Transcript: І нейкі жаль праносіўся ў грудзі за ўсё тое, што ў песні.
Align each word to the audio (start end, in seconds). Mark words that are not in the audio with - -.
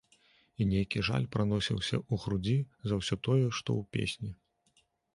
І 0.63 0.65
нейкі 0.71 1.03
жаль 1.09 1.27
праносіўся 1.35 1.95
ў 2.11 2.25
грудзі 2.25 2.57
за 2.87 2.93
ўсё 3.03 3.15
тое, 3.31 3.45
што 3.57 3.69
ў 3.81 3.95
песні. 3.95 4.31